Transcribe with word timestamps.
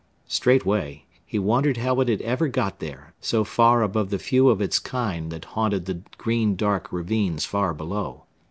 Straightway, 0.27 1.05
he 1.27 1.37
wondered 1.37 1.77
how 1.77 1.99
it 1.99 2.09
had 2.09 2.23
ever 2.23 2.47
got 2.47 2.79
there, 2.79 3.13
so 3.21 3.43
far 3.43 3.83
above 3.83 4.09
the 4.09 4.17
few 4.17 4.49
of 4.49 4.59
its 4.59 4.79
kind 4.79 5.31
that 5.31 5.45
haunted 5.53 5.85
the 5.85 6.01
green 6.17 6.55
dark 6.55 6.91
ravines 6.91 7.45
far 7.45 7.71
below. 7.75 8.23